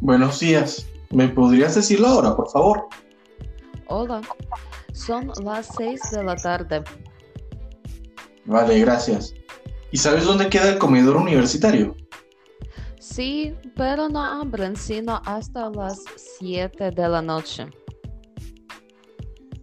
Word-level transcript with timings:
Buenos 0.00 0.40
días. 0.40 0.86
¿Me 1.10 1.28
podrías 1.28 1.74
decir 1.74 2.00
la 2.00 2.14
hora, 2.14 2.36
por 2.36 2.50
favor? 2.50 2.86
Hola, 3.86 4.20
son 4.92 5.32
las 5.42 5.68
seis 5.76 6.00
de 6.10 6.22
la 6.22 6.36
tarde. 6.36 6.84
Vale, 8.44 8.78
gracias. 8.80 9.32
¿Y 9.90 9.96
sabes 9.96 10.24
dónde 10.24 10.48
queda 10.50 10.70
el 10.70 10.78
comedor 10.78 11.16
universitario? 11.16 11.96
Sí, 13.00 13.54
pero 13.74 14.08
no 14.08 14.22
abren 14.22 14.76
sino 14.76 15.22
hasta 15.24 15.70
las 15.70 16.02
siete 16.16 16.90
de 16.90 17.08
la 17.08 17.22
noche. 17.22 17.66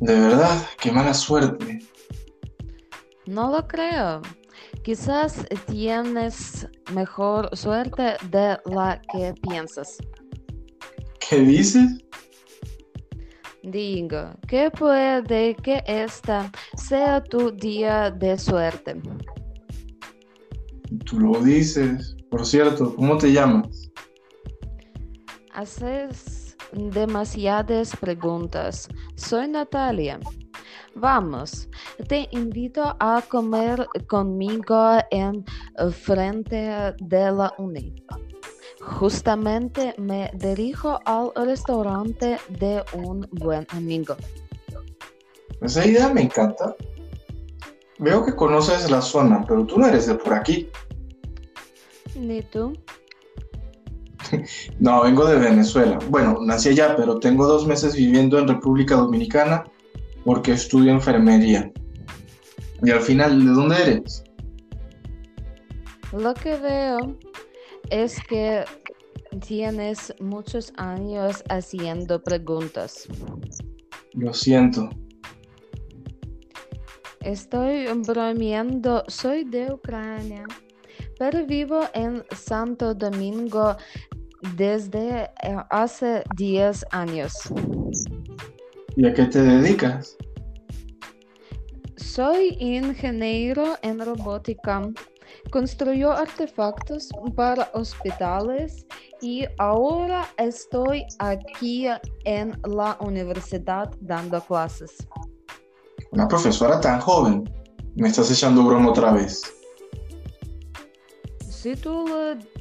De 0.00 0.18
verdad, 0.18 0.66
qué 0.80 0.90
mala 0.90 1.12
suerte. 1.12 1.80
No 3.26 3.50
lo 3.50 3.66
creo. 3.66 4.22
Quizás 4.82 5.46
tienes 5.66 6.66
mejor 6.92 7.54
suerte 7.56 8.16
de 8.30 8.58
la 8.66 9.00
que 9.12 9.34
piensas. 9.42 9.98
¿Qué 11.28 11.40
dices? 11.40 12.04
Digo, 13.62 14.30
que 14.46 14.70
puede 14.70 15.54
que 15.56 15.82
esta 15.86 16.50
sea 16.76 17.22
tu 17.22 17.50
día 17.50 18.10
de 18.10 18.36
suerte. 18.36 19.00
Tú 21.06 21.20
lo 21.20 21.40
dices. 21.40 22.16
Por 22.30 22.44
cierto, 22.44 22.94
¿cómo 22.94 23.16
te 23.16 23.32
llamas? 23.32 23.90
Haces 25.52 26.56
demasiadas 26.72 27.96
preguntas. 27.96 28.88
Soy 29.16 29.48
Natalia. 29.48 30.20
Vamos, 30.96 31.68
te 32.08 32.28
invito 32.32 32.96
a 33.00 33.22
comer 33.28 33.86
conmigo 34.08 34.98
en 35.10 35.44
frente 35.90 36.94
de 36.98 37.32
la 37.32 37.52
uni. 37.58 37.94
Justamente 38.86 39.94
me 39.98 40.30
dirijo 40.34 41.00
al 41.06 41.32
restaurante 41.34 42.38
de 42.50 42.84
un 42.92 43.26
buen 43.32 43.66
amigo. 43.70 44.16
Esa 45.62 45.86
idea 45.86 46.12
me 46.12 46.22
encanta. 46.22 46.76
Veo 47.98 48.24
que 48.24 48.36
conoces 48.36 48.90
la 48.90 49.00
zona, 49.00 49.44
pero 49.48 49.64
tú 49.64 49.78
no 49.78 49.86
eres 49.86 50.06
de 50.06 50.14
por 50.14 50.34
aquí. 50.34 50.68
¿Ni 52.14 52.42
tú? 52.42 52.72
No, 54.80 55.02
vengo 55.02 55.26
de 55.26 55.38
Venezuela. 55.38 55.98
Bueno, 56.08 56.38
nací 56.40 56.70
allá, 56.70 56.96
pero 56.96 57.18
tengo 57.18 57.46
dos 57.46 57.66
meses 57.66 57.94
viviendo 57.94 58.38
en 58.38 58.48
República 58.48 58.96
Dominicana 58.96 59.64
porque 60.24 60.52
estudio 60.52 60.92
enfermería. 60.92 61.70
Y 62.82 62.90
al 62.90 63.00
final, 63.00 63.44
¿de 63.44 63.52
dónde 63.52 63.76
eres? 63.82 64.24
Lo 66.12 66.34
que 66.34 66.56
veo 66.56 67.16
es 67.90 68.18
que 68.28 68.64
tienes 69.46 70.14
muchos 70.20 70.72
años 70.76 71.42
haciendo 71.48 72.22
preguntas. 72.22 73.08
Lo 74.12 74.32
siento. 74.32 74.88
Estoy 77.20 77.86
bromeando, 78.06 79.02
soy 79.08 79.44
de 79.44 79.72
Ucrania, 79.72 80.44
pero 81.18 81.46
vivo 81.46 81.80
en 81.94 82.22
Santo 82.36 82.94
Domingo 82.94 83.76
desde 84.56 85.24
eh, 85.42 85.56
hace 85.70 86.22
10 86.36 86.84
años. 86.90 87.32
¿Y 88.96 89.06
a 89.06 89.14
qué 89.14 89.24
te 89.24 89.42
dedicas? 89.42 90.16
Soy 91.96 92.56
ingeniero 92.60 93.76
en 93.82 93.98
robótica. 94.04 94.82
Construyo 95.50 96.12
artefactos 96.12 97.10
para 97.34 97.70
hospitales 97.74 98.86
y 99.20 99.44
ahora 99.58 100.26
estoy 100.36 101.04
aquí 101.18 101.86
en 102.24 102.60
la 102.64 102.96
universidad 103.00 103.90
dando 104.00 104.40
clases. 104.40 105.06
Una 106.10 106.28
profesora 106.28 106.80
tan 106.80 107.00
joven. 107.00 107.50
Me 107.96 108.08
estás 108.08 108.30
echando 108.30 108.64
broma 108.64 108.90
otra 108.90 109.12
vez. 109.12 109.42
Si 111.48 111.74
tú 111.76 112.04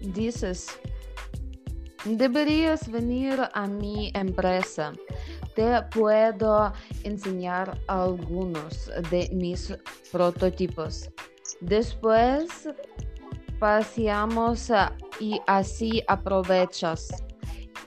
dices, 0.00 0.68
deberías 2.04 2.90
venir 2.90 3.40
a 3.52 3.66
mi 3.66 4.12
empresa. 4.14 4.92
Te 5.56 5.82
puedo 5.94 6.72
enseñar 7.04 7.80
algunos 7.88 8.90
de 9.10 9.30
mis 9.32 9.74
prototipos. 10.12 11.10
Después 11.60 12.68
paseamos 13.58 14.70
y 15.20 15.40
así 15.46 16.02
aprovechas 16.08 17.08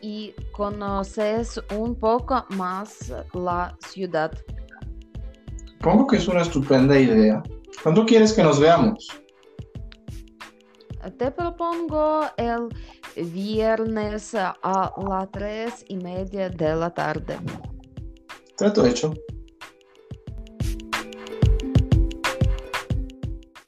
y 0.01 0.33
conoces 0.51 1.61
un 1.75 1.95
poco 1.95 2.45
más 2.49 3.13
la 3.33 3.75
ciudad. 3.87 4.31
Supongo 5.65 6.07
que 6.07 6.17
es 6.17 6.27
una 6.27 6.41
estupenda 6.41 6.99
idea. 6.99 7.43
¿Cuándo 7.83 8.05
quieres 8.05 8.33
que 8.33 8.43
nos 8.43 8.59
veamos? 8.59 9.07
Te 11.17 11.31
propongo 11.31 12.25
el 12.37 12.69
viernes 13.31 14.35
a 14.35 14.93
las 15.09 15.31
tres 15.31 15.85
y 15.87 15.97
media 15.97 16.49
de 16.49 16.75
la 16.75 16.89
tarde. 16.89 17.37
Trato 18.57 18.85
hecho. 18.85 19.13